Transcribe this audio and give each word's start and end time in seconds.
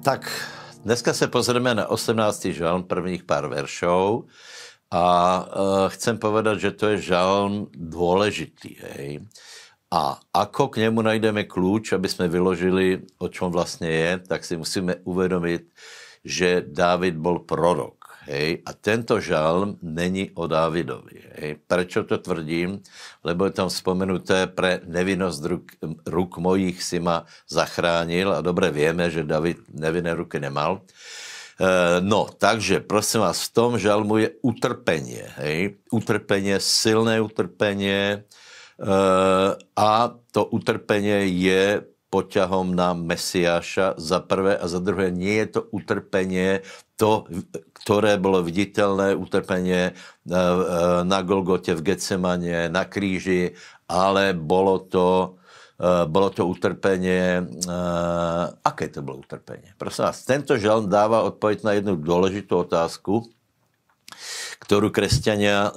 Tak 0.00 0.32
dneska 0.84 1.14
se 1.14 1.28
pozrieme 1.28 1.74
na 1.74 1.86
18. 1.86 2.44
žalm 2.44 2.82
prvních 2.82 3.24
pár 3.24 3.46
veršov 3.46 4.24
a 4.90 5.04
uh, 5.44 5.88
chcem 5.92 6.16
povedať, 6.18 6.58
že 6.58 6.70
to 6.72 6.84
je 6.88 7.12
žalm 7.12 7.68
dôležitý. 7.76 8.80
Hej. 8.80 9.28
A 9.92 10.16
ako 10.32 10.68
k 10.68 10.76
němu 10.88 11.02
najdeme 11.04 11.44
klíč, 11.44 11.92
aby 11.92 12.08
jsme 12.08 12.28
vyložili, 12.28 13.04
o 13.18 13.28
čem 13.28 13.52
vlastně 13.52 13.90
je, 13.90 14.18
tak 14.18 14.44
si 14.44 14.56
musíme 14.56 14.96
uvědomit, 15.04 15.68
že 16.24 16.64
Dávid 16.66 17.16
byl 17.16 17.38
prorok. 17.38 17.99
Hej? 18.30 18.62
A 18.62 18.70
tento 18.72 19.18
žalm 19.18 19.74
není 19.82 20.30
o 20.38 20.46
Dávidovi. 20.46 21.18
Hej? 21.34 21.58
Prečo 21.66 22.06
to 22.06 22.22
tvrdím? 22.22 22.78
Lebo 23.26 23.50
je 23.50 23.52
tam 23.58 23.68
vzpomenuté, 23.68 24.46
pre 24.46 24.80
nevinnost 24.86 25.42
ruk, 25.42 25.74
ruk 26.06 26.38
mojich 26.38 26.78
si 26.78 27.02
ma 27.02 27.26
zachránil 27.50 28.32
a 28.32 28.40
dobře 28.40 28.70
víme, 28.70 29.10
že 29.10 29.26
David 29.26 29.58
nevinné 29.74 30.14
ruky 30.14 30.38
nemal. 30.38 30.86
E, 31.58 32.00
no, 32.00 32.30
takže 32.38 32.80
prosím 32.80 33.20
vás, 33.20 33.50
v 33.50 33.52
tom 33.52 33.78
žalmu 33.78 34.16
je 34.16 34.30
utrpení. 34.42 35.18
Hej? 35.36 35.82
Utrpení, 35.90 36.54
silné 36.58 37.18
e, 37.18 38.22
a 39.76 39.90
to 40.32 40.44
utrpení 40.44 41.42
je 41.42 41.89
poťahom 42.10 42.74
na 42.74 42.90
Mesiáša 42.92 43.94
za 43.94 44.18
prvé 44.18 44.58
a 44.58 44.66
za 44.66 44.82
druhé 44.82 45.14
nie 45.14 45.46
je 45.46 45.46
to 45.46 45.60
utrpení 45.70 46.58
to, 46.98 47.24
ktoré 47.80 48.20
bylo 48.20 48.44
viditelné 48.44 49.16
utrpenie 49.16 49.82
eh, 49.88 49.94
eh, 49.94 51.00
na 51.06 51.18
Golgote 51.24 51.72
v 51.72 51.80
Getsemane, 51.80 52.68
na 52.68 52.84
kríži, 52.84 53.56
ale 53.88 54.36
bolo 54.36 54.84
to, 54.84 55.40
eh, 55.80 56.04
bolo 56.04 56.28
to 56.28 56.44
utrpenie, 56.44 57.40
aké 58.60 58.92
to 58.92 59.00
bylo 59.00 59.24
utrpenie? 59.24 59.72
Prosím 59.80 60.04
vás, 60.12 60.26
tento 60.28 60.58
žalm 60.60 60.92
dává 60.92 61.24
odpověď 61.24 61.64
na 61.64 61.72
jednu 61.72 61.96
důležitou 61.96 62.68
otázku, 62.68 63.24
kterou 64.60 64.90
křesťania 64.90 65.72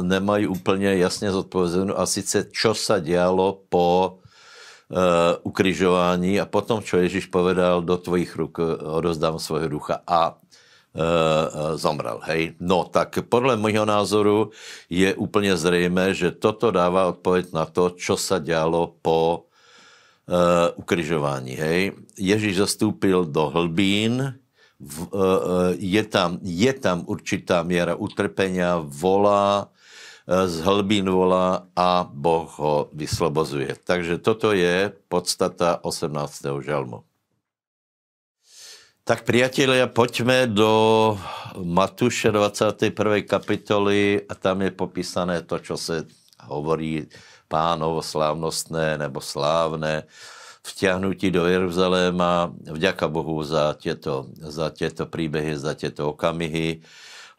nemají 0.00 0.46
úplně 0.46 0.94
jasně 0.94 1.32
zodpovězenou 1.32 1.98
a 1.98 2.06
sice, 2.06 2.46
čo 2.52 2.74
sa 2.74 3.02
dialo 3.02 3.66
po 3.68 4.18
ukrižování 5.42 6.40
a 6.40 6.46
potom, 6.48 6.80
čo 6.80 6.96
Ježíš 6.96 7.28
povedal, 7.28 7.84
do 7.84 7.96
tvojich 8.00 8.36
ruk 8.36 8.58
odozdám 8.80 9.36
svého 9.36 9.68
ducha 9.68 10.00
a 10.06 10.32
uh, 10.98 11.76
zomrel. 11.76 12.20
Hej? 12.24 12.56
No, 12.60 12.88
tak 12.88 13.18
podle 13.28 13.56
mého 13.56 13.84
názoru 13.84 14.50
je 14.90 15.14
úplně 15.14 15.56
zřejmé, 15.56 16.14
že 16.14 16.30
toto 16.30 16.70
dává 16.70 17.06
odpověď 17.06 17.52
na 17.52 17.64
to, 17.64 17.90
čo 17.90 18.16
sa 18.16 18.38
dělo 18.38 18.96
po 19.02 19.44
uh, 19.44 20.72
ukrižování. 20.76 21.54
Hej? 21.54 21.92
Ježíš 22.18 22.56
zastoupil 22.56 23.24
do 23.24 23.52
hlbín, 23.52 24.34
v, 24.80 24.98
uh, 25.10 25.10
je, 25.74 26.02
tam, 26.04 26.38
je 26.42 26.72
tam 26.72 27.02
určitá 27.06 27.62
míra 27.62 27.94
utrpenia, 27.94 28.78
volá, 28.78 29.68
z 30.28 30.60
hlbín 30.60 31.08
volá 31.08 31.64
a 31.72 32.04
Boh 32.04 32.52
ho 32.60 32.92
vyslobozuje. 32.92 33.72
Takže 33.80 34.20
toto 34.20 34.52
je 34.52 34.92
podstata 35.08 35.80
18. 35.80 36.60
žalmu. 36.60 37.00
Tak 39.08 39.24
priatelia, 39.24 39.88
poďme 39.88 40.44
do 40.44 41.16
Matuše 41.56 42.28
21. 42.28 43.24
kapitoly 43.24 44.20
a 44.28 44.36
tam 44.36 44.68
je 44.68 44.68
popísané 44.68 45.40
to, 45.48 45.56
čo 45.64 45.80
se 45.80 46.04
hovorí 46.44 47.08
pánovo 47.48 48.04
slávnostné 48.04 49.00
nebo 49.00 49.24
slávné 49.24 50.04
vťahnutí 50.60 51.32
do 51.32 51.48
Jeruzaléma. 51.48 52.52
Vďaka 52.68 53.08
Bohu 53.08 53.40
za 53.40 53.72
tieto, 53.80 54.28
za 54.36 54.68
tieto 54.68 55.08
príbehy, 55.08 55.56
za 55.56 55.72
tieto 55.72 56.12
okamihy 56.12 56.84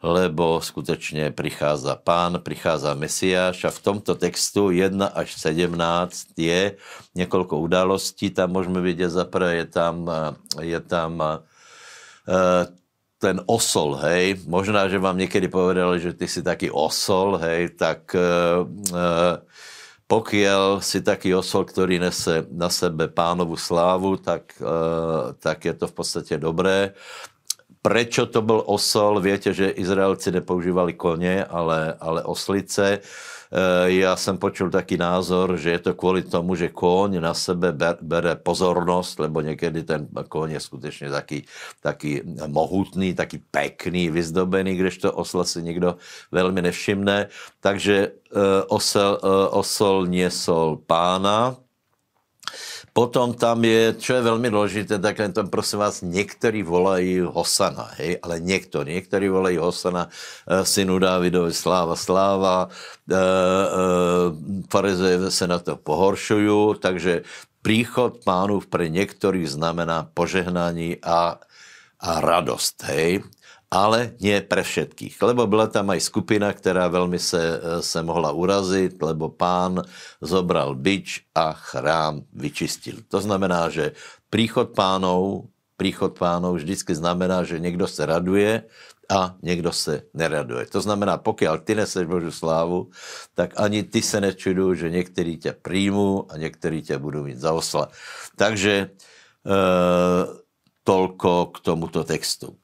lebo 0.02 0.60
skutečně 0.60 1.30
prichází 1.30 1.88
pán, 2.04 2.40
prichází 2.42 2.88
Mesiáš 2.94 3.64
a 3.64 3.70
v 3.70 3.78
tomto 3.78 4.14
textu 4.14 4.70
1 4.70 5.06
až 5.06 5.40
17 5.40 6.26
je 6.36 6.76
několik 7.14 7.52
událostí, 7.52 8.30
tam 8.30 8.50
můžeme 8.50 8.80
vidět, 8.80 9.10
zaprvé 9.10 9.54
je 9.54 9.66
tam, 9.66 10.10
je 10.60 10.80
tam 10.80 11.20
uh, 11.20 12.64
ten 13.18 13.40
osol, 13.46 13.94
hej, 13.94 14.40
možná, 14.46 14.88
že 14.88 14.98
vám 14.98 15.18
někdy 15.18 15.48
povedali, 15.48 16.00
že 16.00 16.12
ty 16.12 16.28
si 16.28 16.42
taky 16.42 16.70
osol, 16.70 17.36
hej, 17.36 17.68
tak 17.68 18.16
uh, 18.16 18.64
uh, 18.64 19.36
pokiaľ 20.10 20.82
si 20.82 21.06
taký 21.06 21.38
osol, 21.38 21.70
ktorý 21.70 22.02
nese 22.02 22.42
na 22.50 22.66
sebe 22.66 23.06
pánovu 23.06 23.54
slávu, 23.54 24.18
tak, 24.18 24.58
tak 25.38 25.58
je 25.62 25.70
to 25.70 25.86
v 25.86 25.94
podstate 25.94 26.34
dobré. 26.34 26.98
Prečo 27.82 28.26
to 28.26 28.42
byl 28.42 28.62
osol? 28.66 29.20
Víte, 29.20 29.54
že 29.54 29.68
Izraelci 29.68 30.30
nepoužívali 30.30 30.92
koně, 30.92 31.44
ale, 31.44 31.96
ale 32.00 32.22
oslice. 32.22 33.00
Eh, 33.52 33.90
já 33.90 34.16
jsem 34.16 34.38
počul 34.38 34.70
taký 34.70 34.96
názor, 34.96 35.56
že 35.56 35.70
je 35.70 35.78
to 35.78 35.94
kvůli 35.94 36.22
tomu, 36.22 36.54
že 36.54 36.68
kôň 36.68 37.18
na 37.20 37.34
sebe 37.34 37.74
bere 38.00 38.36
pozornost, 38.36 39.18
lebo 39.18 39.40
někdy 39.40 39.82
ten 39.82 40.06
kôň 40.06 40.50
je 40.50 40.60
skutečně 40.60 41.10
taky, 41.10 41.44
taky 41.82 42.22
mohutný, 42.46 43.14
taky 43.14 43.42
pekný, 43.50 44.10
vyzdobený, 44.10 44.78
to 45.00 45.12
osla 45.12 45.44
si 45.44 45.62
někdo 45.62 45.96
velmi 46.30 46.62
nevšimne. 46.62 47.26
Takže 47.60 47.96
eh, 48.06 48.62
osel, 48.68 49.18
eh, 49.18 49.48
osol 49.50 50.06
niesol 50.06 50.78
pána, 50.86 51.56
Potom 52.92 53.34
tam 53.34 53.64
je, 53.64 53.94
čo 53.94 54.14
je 54.14 54.22
velmi 54.22 54.50
důležité, 54.50 54.98
tak 54.98 55.18
jen 55.18 55.32
tam 55.32 55.48
prosím 55.48 55.78
vás, 55.78 56.02
někteří 56.02 56.62
volají 56.62 57.20
Hosana, 57.20 57.90
hej, 57.96 58.18
ale 58.22 58.40
někteří, 58.40 58.90
někteří 58.90 59.28
volají 59.28 59.56
Hosana, 59.56 60.08
uh, 60.08 60.62
synu 60.62 60.98
Dávidovi, 60.98 61.52
sláva, 61.52 61.96
sláva, 61.96 62.66
uh, 62.66 63.16
uh, 63.16 63.22
farizeje 64.70 65.30
se 65.30 65.46
na 65.46 65.58
to 65.58 65.76
pohoršují, 65.76 66.74
takže 66.80 67.22
příchod 67.62 68.24
pánův 68.24 68.66
pre 68.66 68.88
některých 68.88 69.50
znamená 69.50 70.08
požehnání 70.14 70.96
a, 71.02 71.38
a 72.00 72.20
radost, 72.20 72.82
hej 72.82 73.22
ale 73.70 74.18
nie 74.18 74.42
pre 74.42 74.66
všetkých. 74.66 75.14
Lebo 75.22 75.46
byla 75.46 75.70
tam 75.70 75.94
aj 75.94 76.02
skupina, 76.02 76.52
která 76.52 76.90
velmi 76.90 77.18
se, 77.18 77.60
se 77.80 78.02
mohla 78.02 78.34
urazit, 78.34 78.98
lebo 79.02 79.30
pán 79.30 79.82
zobral 80.20 80.74
bič 80.74 81.22
a 81.34 81.54
chrám 81.54 82.26
vyčistil. 82.34 83.06
To 83.08 83.22
znamená, 83.22 83.70
že 83.70 83.94
príchod 84.26 84.74
pánov, 84.74 85.46
príchod 85.78 86.18
pánov 86.18 86.58
vždycky 86.58 86.94
znamená, 86.94 87.46
že 87.46 87.62
někdo 87.62 87.86
se 87.86 88.02
raduje 88.06 88.66
a 89.10 89.34
někdo 89.42 89.72
se 89.72 90.02
neraduje. 90.14 90.66
To 90.66 90.80
znamená, 90.80 91.18
pokud 91.18 91.46
ty 91.64 91.74
neseš 91.74 92.06
Božu 92.06 92.30
slávu, 92.30 92.90
tak 93.34 93.54
ani 93.56 93.82
ty 93.82 94.02
se 94.02 94.20
nečudu, 94.20 94.74
že 94.74 94.90
některý 94.90 95.36
tě 95.36 95.52
přijmou 95.62 96.26
a 96.30 96.36
některý 96.36 96.82
tě 96.82 96.98
budou 96.98 97.22
mít 97.22 97.38
za 97.38 97.52
osla. 97.52 97.88
Takže 98.36 98.72
e, 98.72 98.90
tolko 100.84 101.46
k 101.46 101.60
tomuto 101.60 102.04
textu. 102.04 102.59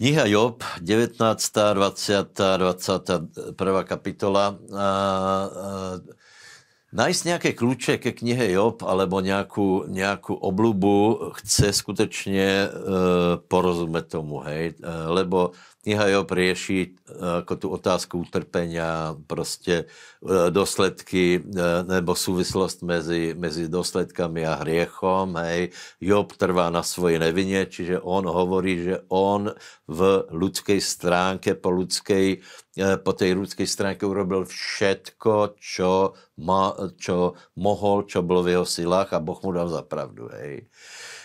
Kniha 0.00 0.24
Job, 0.26 0.64
19., 0.80 1.74
20., 1.74 2.40
21. 2.56 3.84
kapitola. 3.84 4.56
A, 4.72 4.80
a, 4.80 5.50
najít 6.92 7.24
nějaké 7.24 7.52
kluče 7.52 7.98
ke 7.98 8.12
knihe 8.12 8.50
Job 8.50 8.82
alebo 8.82 9.20
nějakou, 9.20 9.84
nějakou 9.86 10.34
oblubu 10.34 11.20
chce 11.34 11.72
skutečně 11.72 12.44
e, 12.44 12.68
porozumět 13.48 14.02
tomu, 14.08 14.38
hej, 14.38 14.74
e, 14.82 15.08
lebo 15.08 15.50
kniha 15.82 16.06
Job 16.06 16.30
rieši 16.30 16.80
eh, 16.92 17.12
jako 17.36 17.56
tu 17.56 17.68
otázku 17.68 18.18
utrpenia, 18.18 19.16
prostě 19.26 19.84
eh, 19.84 20.50
dosledky 20.50 21.40
eh, 21.40 21.60
nebo 21.84 22.14
souvislost 22.14 22.82
mezi, 22.82 23.34
mezi 23.38 23.68
dosledkami 23.68 24.46
a 24.46 24.54
hriechom. 24.54 25.36
Hej. 25.36 25.70
Job 26.00 26.32
trvá 26.32 26.70
na 26.70 26.82
svoji 26.82 27.18
nevině, 27.18 27.66
čiže 27.66 28.00
on 28.00 28.24
hovorí, 28.28 28.84
že 28.84 28.98
on 29.08 29.52
v 29.88 30.24
lidské 30.30 30.80
stránke, 30.80 31.54
po 31.54 31.70
lidské 31.70 32.36
po 33.02 33.12
té 33.12 33.34
lidské 33.34 33.66
stránke 33.66 34.06
urobil 34.06 34.46
všetko, 34.46 35.58
čo, 35.58 36.14
ma, 36.38 36.72
čo 36.96 37.34
mohol, 37.58 38.06
čo 38.06 38.22
bylo 38.22 38.46
v 38.46 38.48
jeho 38.48 38.66
silách 38.66 39.12
a 39.12 39.18
Boh 39.18 39.42
mu 39.42 39.52
dal 39.52 39.68
za 39.68 39.82
pravdu. 39.82 40.30
Hej. 40.30 40.70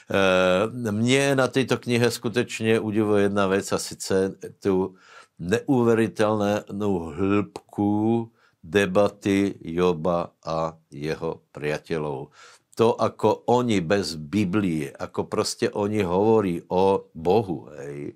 Eh, 0.06 0.92
mě 0.92 1.36
na 1.36 1.48
této 1.48 1.78
knihe 1.78 2.12
skutečně 2.12 2.80
udivuje 2.80 3.24
jedna 3.24 3.48
věc 3.48 3.72
a 3.72 3.78
sice 3.78 4.36
tu 4.60 4.96
neuvěřitelnou 5.40 7.00
hĺbku 7.00 8.32
debaty 8.64 9.56
Joba 9.62 10.30
a 10.46 10.78
jeho 10.92 11.42
priateľov. 11.52 12.30
To, 12.76 13.02
ako 13.02 13.34
oni 13.46 13.82
bez 13.82 14.16
Biblie, 14.16 14.92
ako 14.92 15.24
prostě 15.24 15.70
oni 15.70 16.04
hovorí 16.04 16.62
o 16.68 17.06
Bohu, 17.14 17.70
hej, 17.78 18.14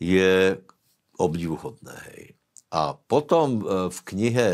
je 0.00 0.58
obdivuhodné. 1.16 1.96
Hej. 2.12 2.34
A 2.70 2.92
potom 2.92 3.64
eh, 3.64 3.90
v 3.90 3.98
knihe 4.02 4.48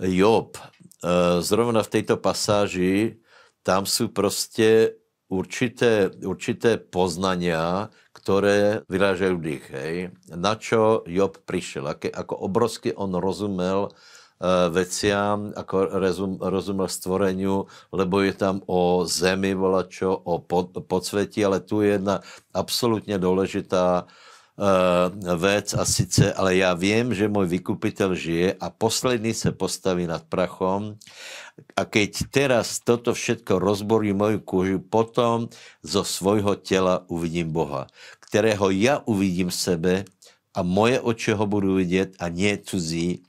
Job, 0.00 0.56
eh, 0.56 1.42
zrovna 1.42 1.82
v 1.82 1.88
této 1.88 2.16
pasáži, 2.16 3.16
tam 3.62 3.86
jsou 3.86 4.08
prostě 4.08 4.92
určité, 5.28 6.12
určité 6.24 6.80
poznania, 6.80 7.92
ktoré 8.12 8.82
vyrážajú 8.88 9.36
dých. 9.40 9.64
Hej. 9.70 9.94
Na 10.34 10.56
čo 10.56 11.04
Job 11.06 11.38
prišiel, 11.44 11.88
aké, 11.88 12.08
ako 12.10 12.34
obrovsky 12.44 12.90
on 12.96 13.14
rozumel 13.16 13.92
uh, 13.92 14.68
veciam, 14.72 15.52
ako 15.54 15.76
rozum, 16.00 16.32
rozumel 16.40 16.88
stvoreniu, 16.88 17.68
lebo 17.92 18.24
je 18.24 18.34
tam 18.34 18.64
o 18.66 19.04
zemi 19.04 19.52
volačo, 19.52 20.12
o 20.12 20.40
pod, 20.40 20.74
ale 20.76 21.58
tu 21.62 21.84
je 21.84 21.96
jedna 21.96 22.24
absolútne 22.52 23.20
dôležitá 23.20 24.04
uh, 24.04 24.36
vec 25.36 25.74
a 25.74 25.84
sice, 25.84 26.32
ale 26.32 26.56
já 26.56 26.74
vím, 26.74 27.14
že 27.14 27.28
můj 27.28 27.46
vykupitel 27.46 28.14
žije 28.14 28.54
a 28.60 28.70
posledný 28.70 29.34
se 29.34 29.52
postaví 29.52 30.06
nad 30.06 30.24
prachom 30.26 30.98
a 31.76 31.84
keď 31.84 32.30
teraz 32.30 32.78
toto 32.82 33.14
všetko 33.14 33.58
rozborí 33.58 34.12
moju 34.12 34.38
kůži, 34.40 34.78
potom 34.78 35.48
zo 35.82 36.04
svojho 36.04 36.54
těla 36.54 37.06
uvidím 37.06 37.52
Boha, 37.52 37.86
kterého 38.20 38.70
já 38.70 39.02
uvidím 39.06 39.50
sebe 39.50 40.04
a 40.54 40.62
moje 40.62 41.00
oči 41.00 41.32
ho 41.32 41.46
budou 41.46 41.74
vidět 41.74 42.14
a 42.18 42.28
nie 42.28 42.58
cuzí 42.58 43.22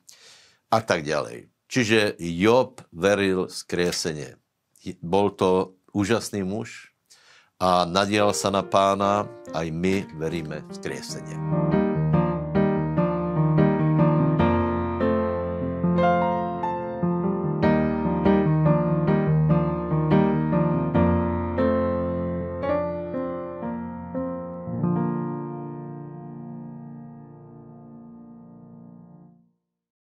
a 0.72 0.82
tak 0.82 1.06
ďalej. 1.06 1.50
Čiže 1.70 2.18
Job 2.18 2.82
veril 2.94 3.48
skrieseně. 3.50 4.36
Bol 5.02 5.30
to 5.30 5.74
úžasný 5.94 6.44
muž 6.44 6.89
a 7.60 7.86
nadělal 7.86 8.34
se 8.34 8.52
na 8.52 8.64
pána, 8.64 9.28
aj 9.54 9.72
my 9.72 10.08
veríme 10.16 10.64
skrieseně. 10.72 11.36